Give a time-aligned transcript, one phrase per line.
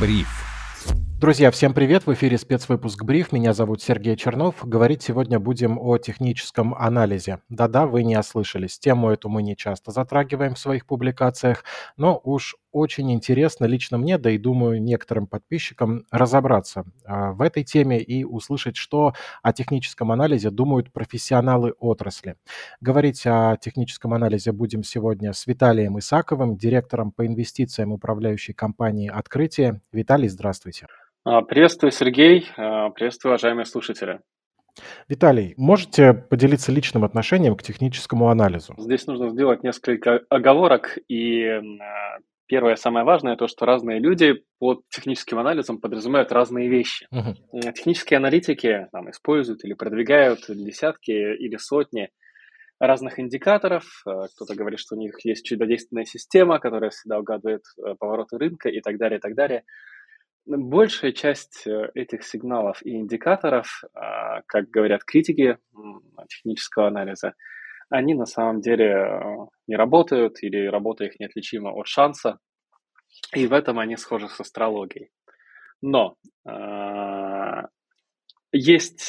[0.00, 0.28] Бриф.
[1.20, 2.06] Друзья, всем привет!
[2.06, 3.32] В эфире спецвыпуск «Бриф».
[3.32, 4.54] Меня зовут Сергей Чернов.
[4.62, 7.40] Говорить сегодня будем о техническом анализе.
[7.48, 8.78] Да-да, вы не ослышались.
[8.78, 11.64] Тему эту мы не часто затрагиваем в своих публикациях,
[11.96, 17.64] но уж очень интересно лично мне, да и думаю некоторым подписчикам, разобраться а, в этой
[17.64, 19.12] теме и услышать, что
[19.42, 22.36] о техническом анализе думают профессионалы отрасли.
[22.80, 29.80] Говорить о техническом анализе будем сегодня с Виталием Исаковым, директором по инвестициям управляющей компании «Открытие».
[29.92, 30.86] Виталий, здравствуйте.
[31.24, 32.48] А, приветствую, Сергей.
[32.56, 34.20] А, приветствую, уважаемые слушатели.
[35.08, 38.74] Виталий, можете поделиться личным отношением к техническому анализу?
[38.78, 40.98] Здесь нужно сделать несколько оговорок.
[41.08, 41.60] И
[42.48, 47.06] первое, самое важное, то, что разные люди под техническим анализом подразумевают разные вещи.
[47.12, 47.60] Угу.
[47.72, 52.08] Технические аналитики там, используют или продвигают десятки или сотни
[52.80, 53.84] разных индикаторов.
[54.04, 57.62] Кто-то говорит, что у них есть чудодейственная система, которая всегда угадывает
[57.98, 59.64] повороты рынка и так далее, и так далее.
[60.46, 65.58] Большая часть э, этих сигналов и индикаторов, а, как говорят критики
[66.26, 67.34] технического анализа,
[67.90, 69.20] они на самом деле э,
[69.66, 72.38] не работают или работа их неотличима от шанса,
[73.34, 75.10] и в этом они схожи с астрологией.
[75.80, 76.16] Но
[76.48, 77.62] э,
[78.52, 79.02] есть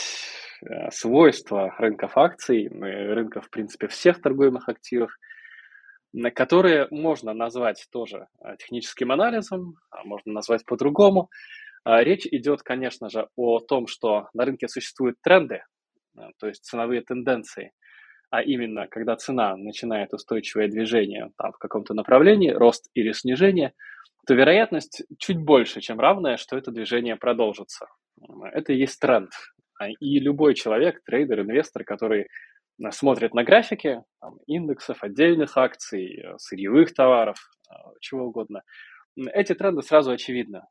[0.62, 5.12] э, свойства рынков акций, рынков, в принципе, всех торгуемых активов–
[6.34, 8.28] которые можно назвать тоже
[8.58, 11.30] техническим анализом, а можно назвать по-другому.
[11.84, 15.64] А, речь идет, конечно же, о том, что на рынке существуют тренды,
[16.38, 17.72] то есть ценовые тенденции,
[18.30, 23.74] а именно, когда цена начинает устойчивое движение там, в каком-то направлении, рост или снижение,
[24.28, 27.88] то вероятность чуть больше, чем равная, что это движение продолжится.
[28.54, 29.32] Это и есть тренд.
[30.00, 32.28] И любой человек, трейдер, инвестор, который
[32.92, 37.38] смотрят на графики там, индексов, отдельных акций, сырьевых товаров,
[37.70, 38.62] э, чего угодно,
[39.18, 40.62] эти тренды сразу очевидны.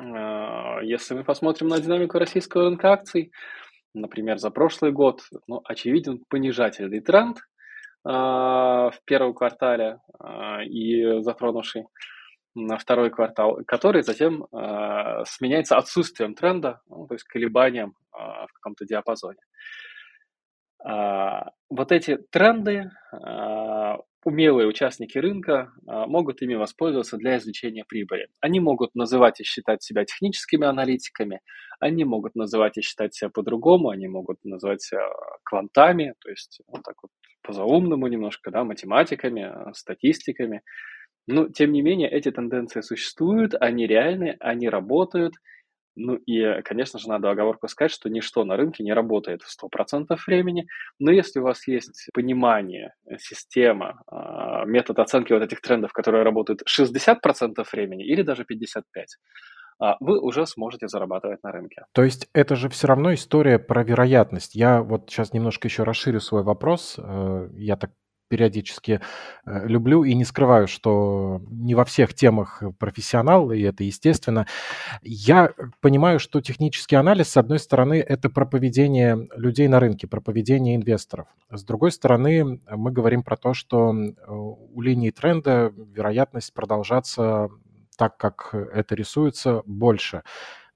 [0.00, 3.32] Э, если мы посмотрим на динамику российского рынка акций,
[3.94, 7.38] например, за прошлый год, ну, очевиден понижательный тренд
[8.04, 9.98] в первом квартале
[10.66, 11.86] и затронувший
[12.54, 14.46] на второй квартал, который затем
[15.24, 19.38] сменяется отсутствием тренда, ну, то есть колебанием в каком-то диапазоне.
[20.84, 28.28] А, вот эти тренды а, умелые участники рынка а, могут ими воспользоваться для извлечения прибыли.
[28.40, 31.40] Они могут называть и считать себя техническими аналитиками,
[31.80, 35.02] они могут называть и считать себя по-другому, они могут называть себя
[35.44, 37.10] квантами, то есть вот так вот
[37.42, 40.62] по-заумному немножко, да, математиками, статистиками.
[41.26, 45.34] Но, тем не менее, эти тенденции существуют, они реальны, они работают–
[45.96, 50.16] ну и, конечно же, надо оговорку сказать, что ничто на рынке не работает в 100%
[50.26, 50.66] времени,
[50.98, 56.24] но если у вас есть понимание, э, система, а, метод оценки вот этих трендов, которые
[56.24, 59.20] работают 60% времени или даже 55%,
[59.78, 61.84] а, вы уже сможете зарабатывать на рынке.
[61.92, 64.54] То есть это же все равно история про вероятность.
[64.54, 66.96] Я вот сейчас немножко еще расширю свой вопрос.
[66.98, 67.90] Э, я так
[68.34, 69.00] периодически
[69.46, 74.48] э, люблю и не скрываю, что не во всех темах профессионал, и это естественно.
[75.02, 80.20] Я понимаю, что технический анализ, с одной стороны, это про поведение людей на рынке, про
[80.20, 81.28] поведение инвесторов.
[81.48, 83.94] С другой стороны, мы говорим про то, что
[84.26, 87.50] у линии тренда вероятность продолжаться
[87.96, 90.24] так, как это рисуется, больше.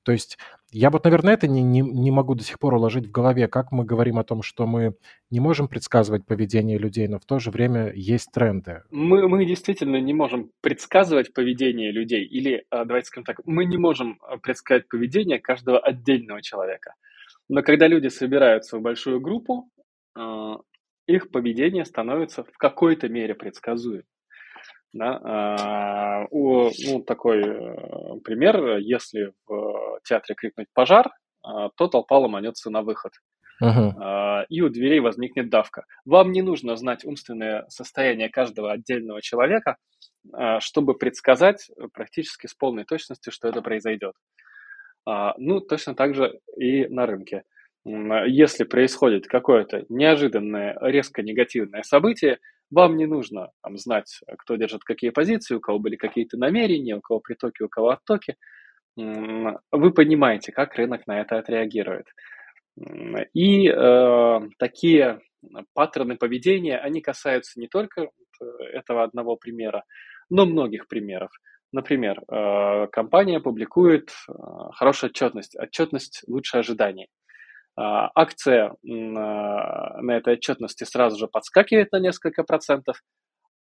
[0.04, 0.38] То есть
[0.70, 3.72] я вот, наверное, это не, не, не могу до сих пор уложить в голове, как
[3.72, 4.94] мы говорим о том, что мы
[5.30, 8.82] не можем предсказывать поведение людей, но в то же время есть тренды.
[8.90, 13.78] Мы, мы действительно не можем предсказывать поведение людей, или, а, давайте скажем так, мы не
[13.78, 16.94] можем а, предсказать поведение каждого отдельного человека.
[17.48, 19.70] Но когда люди собираются в большую группу,
[20.14, 20.58] а,
[21.06, 24.04] их поведение становится в какой-то мере предсказуемым.
[24.92, 25.20] Да?
[25.22, 31.10] А, у, ну, такой э, пример, если в театре крикнуть «пожар»,
[31.42, 33.12] а, то толпа ломанется на выход.
[33.60, 34.44] Uh-huh.
[34.48, 35.84] И у дверей возникнет давка.
[36.04, 39.78] Вам не нужно знать умственное состояние каждого отдельного человека,
[40.60, 44.14] чтобы предсказать практически с полной точностью, что это произойдет.
[45.04, 47.42] Ну, точно так же и на рынке.
[47.84, 52.38] Если происходит какое-то неожиданное, резко негативное событие,
[52.70, 57.00] вам не нужно там, знать, кто держит какие позиции, у кого были какие-то намерения, у
[57.00, 58.36] кого притоки, у кого оттоки.
[58.96, 62.06] Вы понимаете, как рынок на это отреагирует.
[63.32, 65.20] И э, такие
[65.74, 69.84] паттерны поведения, они касаются не только э, этого одного примера,
[70.30, 71.30] но многих примеров.
[71.72, 74.32] Например, э, компания публикует э,
[74.72, 77.08] хорошую отчетность, отчетность лучше ожиданий.
[77.80, 83.00] А, акция на этой отчетности сразу же подскакивает на несколько процентов,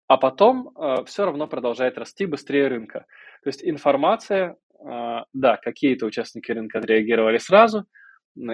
[0.08, 3.06] а потом э, все равно продолжает расти быстрее рынка.
[3.44, 4.56] То есть информация,
[5.32, 7.86] да, какие-то участники рынка отреагировали сразу,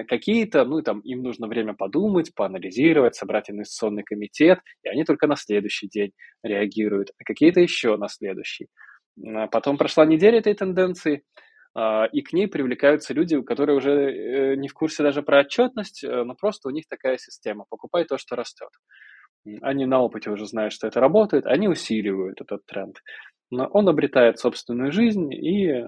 [0.07, 5.35] какие-то, ну, там, им нужно время подумать, поанализировать, собрать инвестиционный комитет, и они только на
[5.35, 6.11] следующий день
[6.43, 8.67] реагируют, а какие-то еще на следующий.
[9.51, 11.39] Потом прошла неделя этой тенденции, а,
[12.11, 16.23] и к ней привлекаются люди, которые уже э, не в курсе даже про отчетность, э,
[16.23, 18.69] но просто у них такая система– покупай то, что растет.
[19.61, 22.97] Они на опыте уже знают, что это работает, они усиливают этот тренд.
[23.51, 25.85] Но он обретает собственную жизнь и э,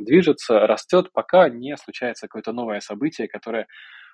[0.00, 3.66] движется, растет, пока не случается какое-то новое событие, которое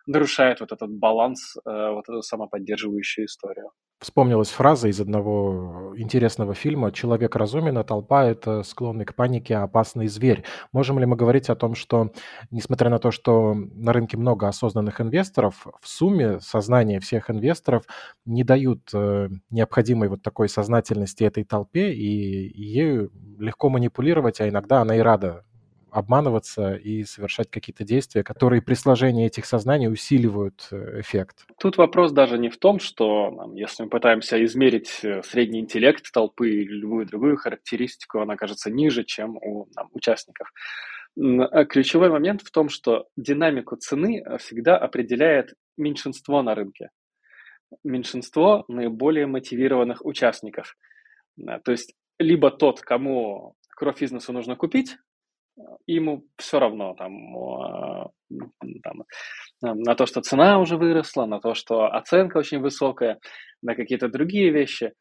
[0.07, 3.71] нарушает вот этот баланс, вот эту самоподдерживающую историю.
[4.01, 10.09] Вспомнилась фраза из одного интересного фильма «Человек разумен, а толпа– это склонный к панике опасный
[10.09, 10.45] зверь».
[10.73, 12.11] Можем ли мы говорить о том, что,
[12.51, 17.85] несмотря на то, что на рынке много осознанных инвесторов, в сумме сознание всех инвесторов
[18.27, 22.07] не дают э, необходимой вот такой сознательности этой толпе, и
[22.61, 25.45] ею легко манипулировать, а иногда она и рада
[25.95, 31.47] обманываться и совершать какие-то действия, которые при сложении этих сознаний усиливают э, эффект.
[31.61, 36.51] Тут вопрос даже не в том, что если мы пытаемся измерить э, средний интеллект толпы
[36.51, 40.53] или любую другую характеристику, она кажется ниже, чем у там, участников.
[41.17, 46.91] А ключевой момент в том, что динамику цены э, всегда определяет меньшинство на рынке.
[47.85, 50.77] Меньшинство наиболее мотивированных участников.
[51.37, 54.97] То есть либо тот, кому кровь бизнесу нужно купить,
[55.87, 58.13] ему все равно там,
[58.83, 59.05] там,
[59.61, 63.19] на то, что цена уже выросла, на то, что оценка очень высокая,
[63.63, 64.93] на какие-то другие вещи.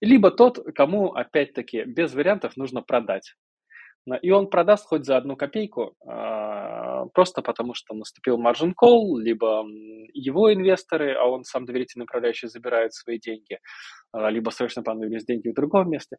[0.00, 3.34] Либо тот, кому, опять-таки, без вариантов нужно продать.
[4.16, 9.64] И он продаст хоть за одну копейку, а, просто потому что наступил margin call, либо
[10.12, 13.58] его инвесторы, а он сам доверительный управляющий забирает свои деньги,
[14.12, 16.16] а, либо срочно понадобились деньги в другом месте.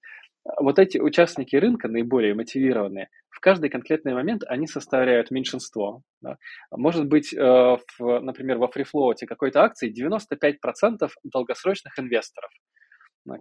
[0.60, 6.02] Вот эти участники рынка, наиболее мотивированные, в каждый конкретный момент они составляют меньшинство.
[6.22, 6.38] Да.
[6.72, 12.52] Может быть, э, в, например, во фрифлоуте какой-то акции 95% долгосрочных инвесторов–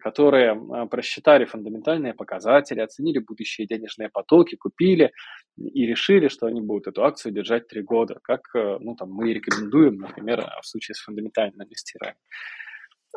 [0.01, 5.13] которые а, просчитали фундаментальные показатели, оценили будущие денежные потоки, купили
[5.57, 9.33] и решили, что они будут эту акцию держать три года, как э, ну, там, мы
[9.33, 12.17] рекомендуем, например, в случае с фундаментальным инвестированием.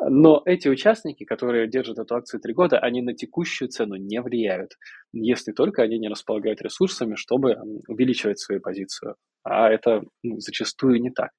[0.00, 4.72] Но эти участники, которые держат эту акцию три года, они на текущую цену не влияют,
[5.12, 7.56] если только они не располагают ресурсами, чтобы
[7.86, 9.16] увеличивать свою позицию.
[9.44, 11.30] А это ну, зачастую не так.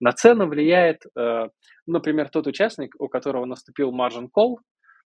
[0.00, 1.48] На цену влияет, э,
[1.86, 4.56] например, тот участник, у которого наступил margin call,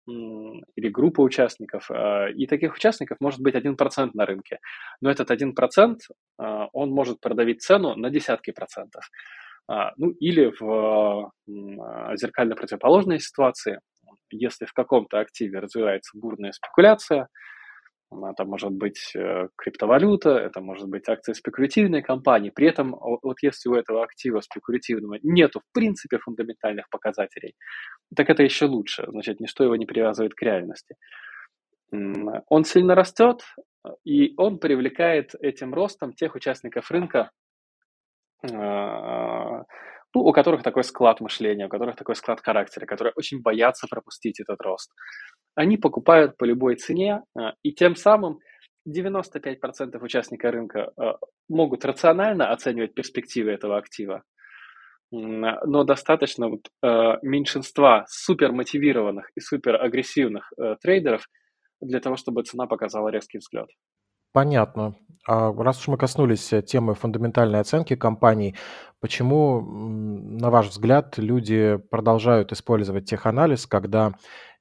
[0.07, 1.91] или группа участников.
[1.91, 4.59] А, и таких участников может быть 1% на рынке.
[5.01, 5.97] Но этот 1%
[6.39, 9.05] а, он может продавить цену на десятки процентов.
[9.69, 11.31] А, ну или в
[12.17, 13.81] зеркально противоположной ситуации,
[14.31, 17.29] если в каком-то активе развивается бурная спекуляция,
[18.31, 22.51] это может быть э, криптовалюта, это может быть акция спекулятивной компании.
[22.51, 27.55] При этом, вот если у этого актива спекулятивного нету в принципе фундаментальных показателей,
[28.15, 29.05] так это еще лучше.
[29.09, 30.97] Значит, ничто его не привязывает к реальности.
[31.91, 33.43] Он сильно растет,
[34.05, 37.31] и он привлекает этим ростом тех участников рынка,
[38.51, 39.65] а,
[40.15, 44.41] ну, у которых такой склад мышления, у которых такой склад характера, которые очень боятся пропустить
[44.41, 44.93] этот рост.
[45.55, 48.39] Они покупают по любой цене, а, и тем самым
[48.89, 51.17] 95% участников рынка а,
[51.49, 54.23] могут рационально оценивать перспективы этого актива,
[55.11, 56.69] но достаточно вот,
[57.21, 61.27] меньшинства супермотивированных и суперагрессивных э, трейдеров
[61.83, 63.69] для того, чтобы цена показала резкий взгляд.
[64.33, 64.95] Понятно.
[65.27, 68.57] А раз уж мы коснулись э, темы фундаментальной оценки компаний,
[69.01, 74.15] почему, на ваш взгляд, люди продолжают использовать теханализ, когда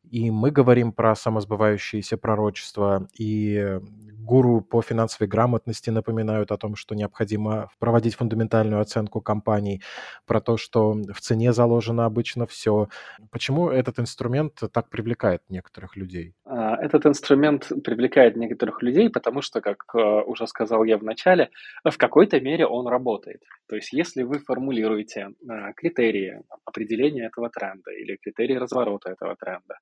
[0.10, 3.80] и мы говорим про самосбывающиеся пророчества, и
[4.22, 9.82] гуру по финансовой грамотности напоминают о том, что необходимо проводить фундаментальную оценку компаний,
[10.26, 12.88] про то, что в цене заложено обычно все.
[13.32, 16.36] Почему этот инструмент так привлекает некоторых людей?
[16.46, 21.50] А, этот инструмент привлекает некоторых людей, потому что, как э, уже сказал я в начале,
[21.84, 23.42] в какой-то мере он работает.
[23.68, 29.80] То есть если вы формулируете э, критерии определения этого тренда или критерии разворота этого тренда,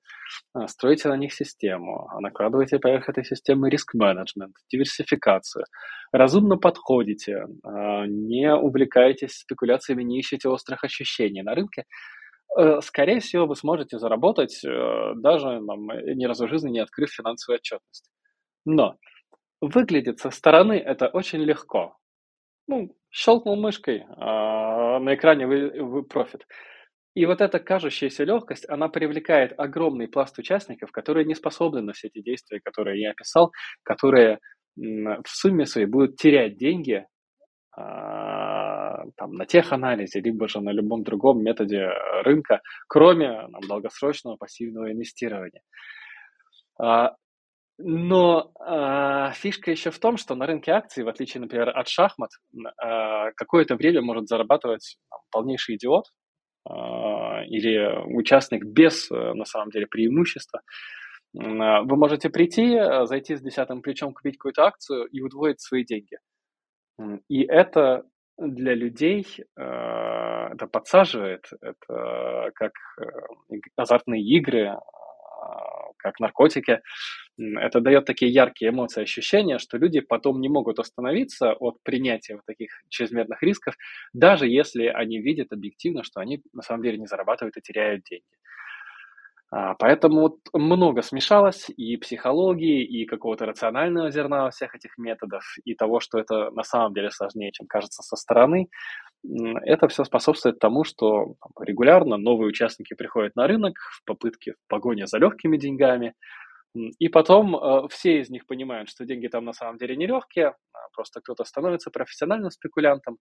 [0.56, 5.66] э, строите на них систему, накладываете поверх этой системы риск-менеджмент, менеджмент, диверсификацию.
[6.12, 11.84] Разумно подходите, а, не увлекаетесь спекуляциями, не ищете острых ощущений на рынке,
[12.58, 17.12] э, скорее всего, вы сможете заработать э, даже там, ни разу в жизни не открыв
[17.12, 18.10] финансовую отчетность.
[18.66, 18.96] Но
[19.62, 21.96] выглядит со стороны это очень легко.
[22.68, 26.46] Ну, щелкнул мышкой, а на экране вы, вы профит.
[27.16, 32.08] И вот эта кажущаяся легкость, она привлекает огромный пласт участников, которые не способны на все
[32.08, 33.52] эти действия, которые я описал,
[33.84, 34.40] которые
[34.76, 37.06] в сумме своей будут терять деньги
[37.76, 41.90] а, там, на теханализе, либо же на любом другом методе
[42.24, 45.62] рынка, кроме там, долгосрочного пассивного инвестирования.
[46.80, 47.16] А,
[47.82, 52.30] но э, фишка еще в том, что на рынке акций, в отличие, например, от шахмат,
[52.54, 56.29] э, какое-то время может зарабатывать там, полнейший идиот э,
[56.68, 60.62] или участник без, э, на самом деле, преимущества.
[61.36, 66.18] Э, вы можете прийти, зайти с десятым плечом, купить какую-то акцию и удвоить свои деньги.
[67.30, 68.04] И это
[68.38, 69.26] для людей
[69.58, 73.06] э, это подсаживает, это как э,
[73.76, 74.76] азартные игры,
[75.98, 76.82] как наркотики.
[77.40, 82.46] Это дает такие яркие эмоции, ощущения, что люди потом не могут остановиться от принятия вот
[82.46, 83.76] таких чрезмерных рисков,
[84.14, 88.26] даже если они видят объективно, что они на самом деле не зарабатывают и теряют деньги.
[89.52, 95.44] А, поэтому вот много смешалось и психологии, и какого-то рационального зерна во всех этих методов,
[95.66, 98.68] и того, что это на самом деле сложнее, чем кажется со стороны.
[99.64, 105.08] Это все способствует тому, что регулярно новые участники приходят на рынок в попытке, в погоне
[105.08, 106.14] за легкими деньгами,
[106.76, 110.56] и потом э, все из них понимают, что деньги там на самом деле не легкие,
[110.74, 113.18] а просто кто-то становится профессиональным спекулянтом,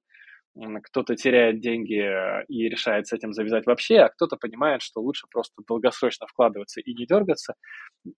[0.82, 5.26] кто-то теряет деньги э, и решает с этим завязать вообще, а кто-то понимает, что лучше
[5.30, 7.54] просто долгосрочно вкладываться и не дергаться,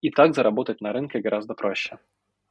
[0.00, 1.98] и так заработать на рынке гораздо проще.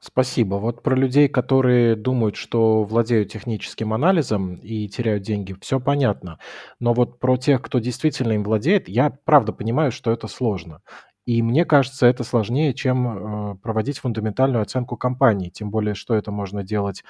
[0.02, 0.56] Спасибо.
[0.56, 6.40] Вот про людей, которые думают, что владеют техническим анализом и теряют деньги, все понятно.
[6.80, 10.82] Но вот про тех, кто действительно им владеет, я правда понимаю, что это сложно.
[11.30, 15.52] И мне кажется, это сложнее, чем э, проводить фундаментальную оценку компании.
[15.52, 17.04] Тем более, что это можно делать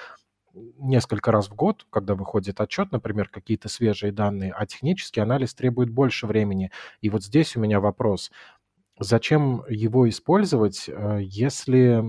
[0.53, 5.89] несколько раз в год, когда выходит отчет, например, какие-то свежие данные, а технический анализ требует
[5.89, 6.69] больше времени.
[6.99, 8.29] И вот здесь у меня вопрос.
[8.99, 12.03] Зачем его использовать, э, если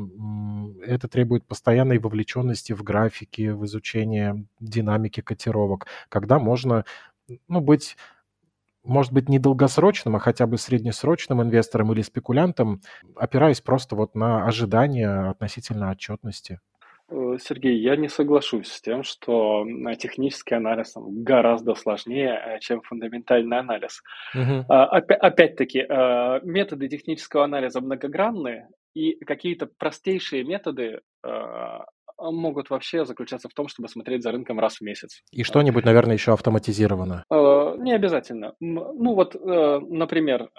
[0.84, 6.84] это требует постоянной вовлеченности в графики, в изучение динамики котировок, когда можно
[7.46, 7.96] ну, быть
[8.84, 12.80] может быть, не долгосрочным, а хотя бы среднесрочным инвестором или спекулянтом,
[13.16, 16.60] опираясь просто вот на ожидания относительно отчетности?
[17.10, 19.64] Э, Сергей, я не соглашусь с тем, что
[19.98, 24.02] технический анализ гораздо сложнее, э, чем фундаментальный анализ.
[24.34, 24.66] Угу.
[24.68, 31.00] Опять-таки, э, методы технического анализа многогранные, и какие-то простейшие методы
[32.18, 35.22] могут вообще заключаться в том, чтобы смотреть за рынком раз в месяц.
[35.30, 37.24] И что-нибудь, наверное, еще автоматизировано?
[37.76, 38.54] Не обязательно.
[38.60, 40.50] Ну вот, например,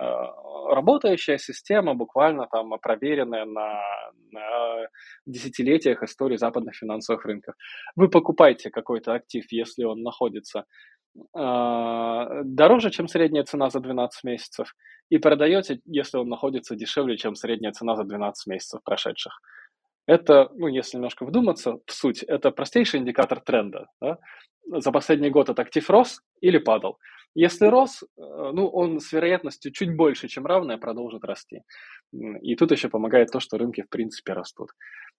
[0.72, 3.82] работающая система, буквально там проверенная на,
[4.32, 4.88] на
[5.26, 7.56] десятилетиях истории западных финансовых рынков.
[7.96, 10.66] Вы покупаете какой-то актив, если он находится
[11.16, 14.74] э, дороже, чем средняя цена за 12 месяцев,
[15.10, 19.42] и продаете, если он находится дешевле, чем средняя цена за 12 месяцев прошедших.
[20.08, 23.88] Это, ну, если немножко вдуматься в суть, это простейший индикатор тренда.
[24.02, 24.18] Да?
[24.68, 26.98] За последний год этот актив рос или падал.
[27.34, 31.62] Если рос, э, ну, он с вероятностью чуть больше, чем равная, продолжит расти.
[32.42, 34.72] И тут еще помогает то, что рынки в принципе растут.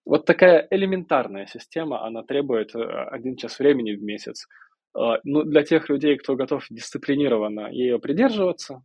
[0.05, 4.47] Вот такая элементарная система, она требует э, один час времени в месяц.
[4.95, 8.83] Э, ну, для тех людей, кто готов дисциплинированно ее придерживаться,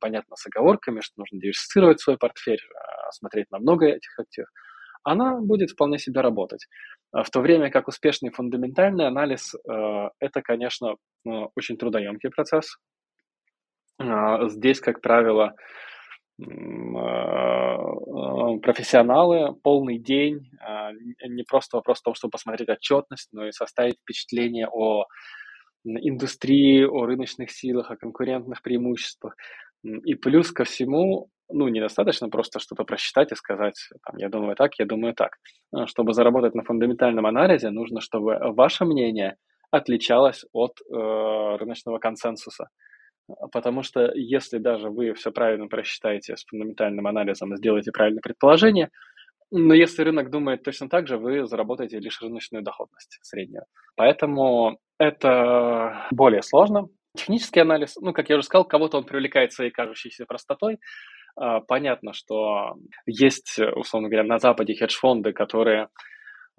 [0.00, 2.62] понятно, с оговорками, что нужно диверсифицировать свой портфель,
[3.10, 4.48] смотреть на много этих активов,
[5.02, 6.66] она будет вполне себе работать.
[7.12, 9.54] В то время как успешный фундаментальный анализ–
[10.20, 10.96] это, конечно,
[11.54, 12.76] очень трудоемкий процесс.
[14.00, 15.54] А, здесь, как правило,
[16.42, 17.78] а,
[18.62, 20.92] профессионалы полный день, а,
[21.28, 25.04] не просто вопрос в том, чтобы посмотреть отчетность, но и составить впечатление о
[25.84, 29.36] индустрии, о рыночных силах, о конкурентных преимуществах.
[29.82, 34.78] И плюс ко всему, ну, недостаточно просто что-то просчитать и сказать, там, я думаю так,
[34.78, 35.36] я думаю так.
[35.86, 39.36] Чтобы заработать на фундаментальном анализе, нужно, чтобы ваше мнение
[39.70, 42.68] отличалось от э, рыночного консенсуса.
[43.52, 48.90] Потому что если даже вы все правильно просчитаете с фундаментальным анализом и сделаете правильное предположение,
[49.52, 53.64] но если рынок думает точно так же, вы заработаете лишь рыночную доходность среднюю.
[53.96, 56.88] Поэтому это более сложно.
[57.16, 60.78] Технический анализ, ну, как я уже сказал, кого-то он привлекает своей кажущейся простотой.
[61.36, 65.88] А, понятно, что есть, условно говоря, на Западе хедж-фонды, которые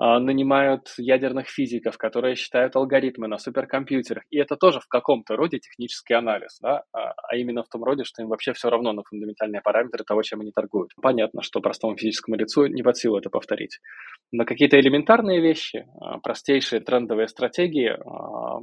[0.02, 4.24] нанимают ядерных физиков, которые считают алгоритмы на суперкомпьютерах.
[4.32, 6.84] И это тоже в каком-то роде технический анализ, да?
[6.92, 10.24] а, а именно в том роде, что им вообще все равно на фундаментальные параметры того,
[10.24, 10.90] чем они торгуют.
[11.00, 13.80] Понятно, что простому физическому лицу не под силу это повторить.
[14.32, 17.96] Но какие-то элементарные вещи, а, простейшие трендовые стратегии,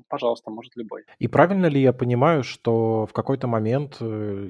[0.08, 1.04] пожалуйста, может любой.
[1.20, 4.04] И правильно ли я понимаю, что в какой-то момент э,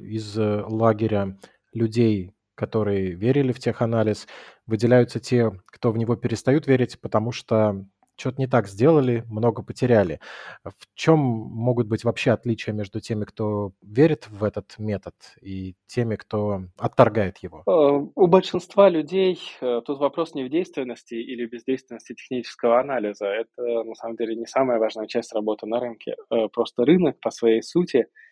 [0.05, 1.37] из лагеря
[1.75, 4.27] людей, которые верили в теханализ,
[4.67, 7.87] выделяются те, кто в него перестают верить, потому что
[8.17, 10.19] что-то не так сделали, много потеряли.
[10.65, 16.17] В чем могут быть вообще отличия между теми, кто верит в этот метод, и теми,
[16.17, 17.63] кто отторгает его?
[17.65, 23.27] Э, у большинства людей э, тут вопрос не в действенности или бездейственности технического анализа.
[23.27, 26.17] Это, на самом деле, не самая важная часть работы на рынке.
[26.33, 28.28] Э, просто рынок по своей сути– а,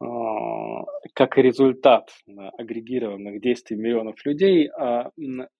[0.00, 2.10] как результат
[2.58, 5.10] агрегированных действий миллионов людей, а,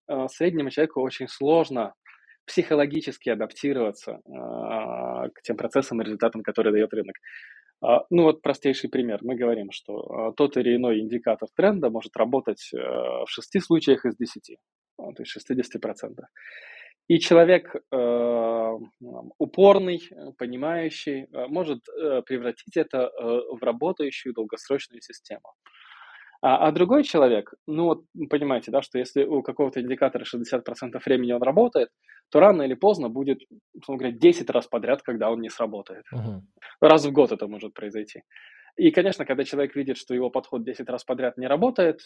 [0.09, 1.95] а, среднему человеку очень сложно
[2.47, 7.15] психологически адаптироваться к тем процессам и результатам, которые дает рынок.
[8.11, 9.21] Ну вот простейший пример.
[9.23, 14.17] Мы говорим, что тот или иной индикатор тренда может работать э, в 6 случаях из
[14.17, 14.57] 10,
[14.97, 16.09] то есть 60%.
[17.09, 18.78] И человек э,
[19.38, 20.00] упорный,
[20.38, 25.54] понимающий, э, может э, превратить это в работающую долгосрочную систему.
[26.42, 30.62] А, а другой человек, ну вот понимаете, да, что если у какого-то индикатора 60%
[31.04, 31.90] времени он работает,
[32.30, 33.40] то рано или поздно будет,
[33.75, 36.04] условно говоря, 10 раз подряд, когда он не сработает.
[36.14, 36.40] Uh-huh.
[36.80, 38.23] Раз в год это может произойти.
[38.76, 42.00] И, конечно, когда человек видит, что его подход 10 раз подряд не работает,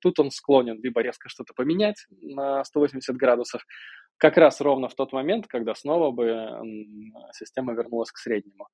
[0.00, 3.66] тут он склонен либо резко что-то поменять на 180 градусов,
[4.20, 6.60] как раз ровно в тот момент, когда снова бы
[7.32, 8.68] система вернулась к среднему.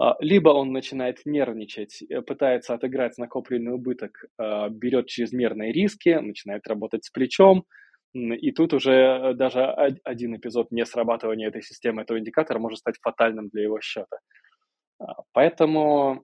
[0.00, 6.68] А, либо он начинает нервничать, э, пытается отыграть накопленный убыток, а, берет чрезмерные риски, начинает
[6.68, 7.64] работать с плечом,
[8.14, 9.64] и тут уже э, даже
[10.04, 14.18] один эпизод не срабатывания этой системы, этого индикатора может стать фатальным для его счета.
[15.00, 16.22] А, поэтому,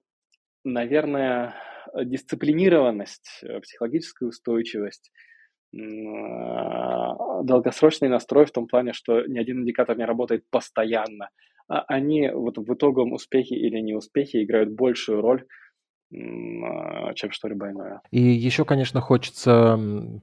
[0.63, 1.55] наверное,
[1.95, 5.11] дисциплинированность, э, психологическая устойчивость–
[7.43, 11.29] долгосрочный настрой в том плане, что ни один индикатор не работает постоянно.
[11.67, 15.45] А они вот в итогом успехи или неуспехи играют большую роль,
[16.13, 18.01] а, чем что-либо иное.
[18.11, 19.79] И еще, конечно, хочется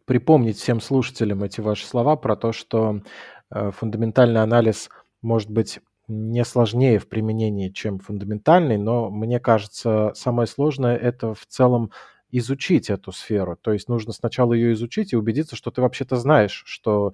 [0.06, 3.03] припомнить всем слушателям эти ваши слова про то, что
[3.50, 4.88] э, фундаментальный анализ
[5.20, 11.46] может быть не сложнее в применении, чем фундаментальный, но мне кажется, самое сложное это в
[11.46, 11.90] целом
[12.33, 13.57] изучить эту сферу.
[13.61, 17.12] То есть нужно сначала ее изучить и убедиться, что ты вообще-то знаешь, что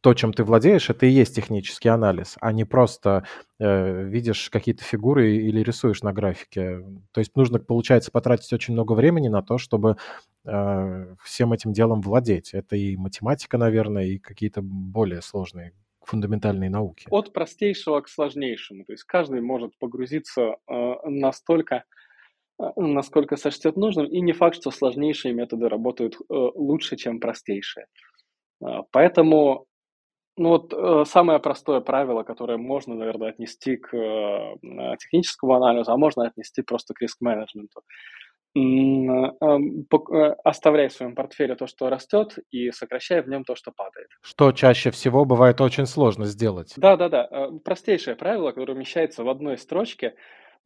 [0.00, 3.24] то, чем ты владеешь, это и есть технический анализ, а не просто
[3.58, 6.84] э, видишь какие-то фигуры или рисуешь на графике.
[7.10, 9.96] То есть нужно, получается, потратить очень много времени на то, чтобы
[10.44, 12.54] э, всем этим делом владеть.
[12.54, 15.72] Это и математика, наверное, и какие-то более сложные
[16.04, 17.08] фундаментальные науки.
[17.10, 18.84] От простейшего к сложнейшему.
[18.84, 21.82] То есть каждый может погрузиться э, настолько
[22.76, 27.86] насколько сочтет нужным, и не факт, что сложнейшие методы работают э, лучше, чем простейшие.
[28.62, 29.66] А, поэтому
[30.38, 34.56] ну вот э, самое простое правило, которое можно, наверное, отнести к э,
[34.98, 37.80] техническому анализу, а можно отнести просто к риск-менеджменту.
[40.44, 44.08] Оставляй в своем портфеле то, что растет, и сокращай в нем то, что падает.
[44.22, 46.72] Что чаще всего бывает очень сложно сделать.
[46.78, 47.50] Да, да, да.
[47.62, 50.14] Простейшее правило, которое умещается в одной строчке,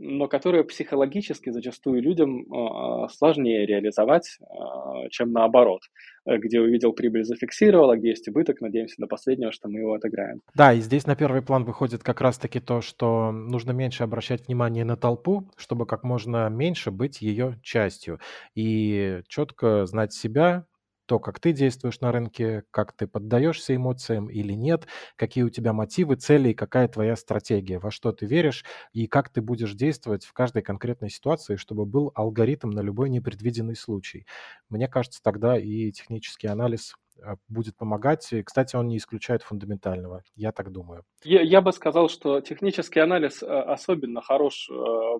[0.02, 5.82] но которые психологически зачастую людям а, сложнее реализовать, а, чем наоборот,
[6.24, 9.92] э, где увидел прибыль, зафиксировал, а где есть убыток, надеемся до последнего, что мы его
[9.92, 10.40] отыграем.
[10.54, 14.86] Да, и здесь на первый план выходит как раз-таки то, что нужно меньше обращать внимание
[14.86, 18.20] на толпу, чтобы как можно меньше быть ее частью,
[18.54, 20.64] и четко знать себя,
[21.11, 25.73] то, как ты действуешь на рынке, как ты поддаешься эмоциям или нет, какие у тебя
[25.73, 30.25] мотивы, цели и какая твоя стратегия, во что ты веришь и как ты будешь действовать
[30.25, 34.25] в каждой конкретной ситуации, чтобы был алгоритм на любой непредвиденный случай.
[34.68, 38.33] Мне кажется, тогда и технический анализ а, будет помогать.
[38.33, 41.03] И, кстати, он не исключает фундаментального, я так думаю.
[41.25, 45.18] Я, я бы сказал, что технический анализ а, особенно хорош а,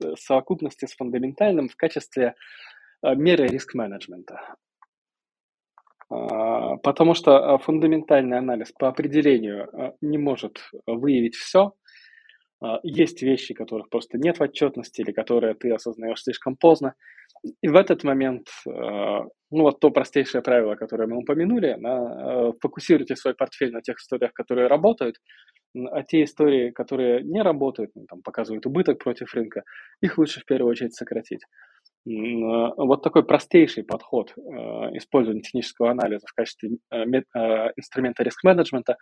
[0.00, 2.34] в совокупности с фундаментальным в качестве
[3.02, 4.56] меры риск-менеджмента.
[6.10, 11.72] А, потому что а, фундаментальный анализ по определению а, не может выявить все.
[12.82, 16.94] Есть вещи, которых просто нет в отчетности или которые ты осознаешь слишком поздно.
[17.62, 23.34] И в этот момент, ну вот то простейшее правило, которое мы упомянули, на, фокусируйте свой
[23.34, 25.16] портфель на тех историях, которые работают,
[25.90, 29.62] а те истории, которые не работают, ну, там, показывают убыток против рынка,
[30.02, 31.40] их лучше в первую очередь сократить.
[32.04, 34.32] Вот такой простейший подход
[34.94, 38.96] использования технического анализа в качестве инструмента риск-менеджмента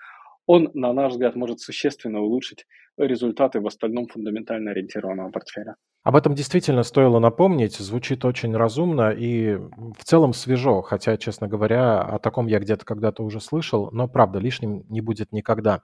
[0.47, 2.65] он, на наш взгляд, может существенно улучшить
[2.97, 5.77] результаты в остальном фундаментально ориентированного портфеля.
[6.05, 12.01] Об этом действительно стоило напомнить, звучит очень разумно и в целом свежо, хотя, честно говоря,
[12.01, 15.83] о таком я где-то когда-то уже слышал, но правда, лишним не будет никогда.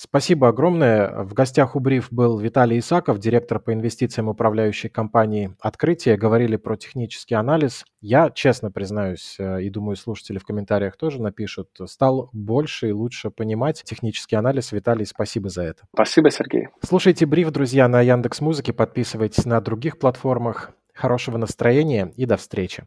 [0.00, 1.24] Спасибо огромное.
[1.24, 6.16] В гостях у Бриф был Виталий Исаков, директор по инвестициям управляющей компании «Открытие».
[6.16, 7.84] Говорили про технический анализ.
[8.00, 13.30] Я, честно признаюсь, э, и думаю, слушатели в комментариях тоже напишут, стал больше и лучше
[13.30, 14.70] понимать технический анализ.
[14.70, 15.82] Виталий, спасибо за это.
[15.92, 16.68] Спасибо, Сергей.
[16.80, 20.70] Слушайте Бриф, друзья, на Яндекс Музыке, подписывайтесь на других платформах.
[20.94, 22.84] Хорошего настроения и до встречи.